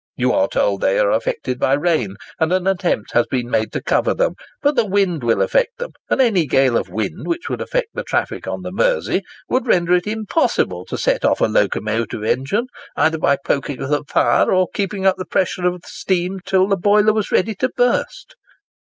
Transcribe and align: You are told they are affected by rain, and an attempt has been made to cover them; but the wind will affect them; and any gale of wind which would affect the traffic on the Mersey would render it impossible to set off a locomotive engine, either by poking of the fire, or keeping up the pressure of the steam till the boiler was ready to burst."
You 0.15 0.33
are 0.33 0.47
told 0.47 0.81
they 0.81 0.97
are 0.97 1.11
affected 1.11 1.59
by 1.59 1.73
rain, 1.73 2.15
and 2.39 2.51
an 2.51 2.65
attempt 2.65 3.11
has 3.13 3.27
been 3.27 3.51
made 3.51 3.71
to 3.73 3.83
cover 3.83 4.15
them; 4.15 4.33
but 4.63 4.75
the 4.75 4.87
wind 4.87 5.23
will 5.23 5.43
affect 5.43 5.77
them; 5.77 5.91
and 6.09 6.19
any 6.19 6.47
gale 6.47 6.75
of 6.75 6.89
wind 6.89 7.27
which 7.27 7.49
would 7.51 7.61
affect 7.61 7.89
the 7.93 8.01
traffic 8.03 8.47
on 8.47 8.63
the 8.63 8.71
Mersey 8.71 9.21
would 9.47 9.67
render 9.67 9.93
it 9.93 10.07
impossible 10.07 10.85
to 10.85 10.97
set 10.97 11.23
off 11.23 11.39
a 11.39 11.45
locomotive 11.45 12.23
engine, 12.23 12.65
either 12.95 13.19
by 13.19 13.37
poking 13.45 13.79
of 13.79 13.89
the 13.89 14.03
fire, 14.05 14.51
or 14.51 14.67
keeping 14.73 15.05
up 15.05 15.17
the 15.17 15.23
pressure 15.25 15.67
of 15.67 15.83
the 15.83 15.87
steam 15.87 16.39
till 16.47 16.67
the 16.67 16.77
boiler 16.77 17.13
was 17.13 17.31
ready 17.31 17.53
to 17.53 17.69
burst." 17.69 18.35